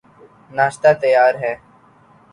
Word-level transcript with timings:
ناشتہ 0.51 0.91
تیار 1.01 1.33
ہے 1.43 1.53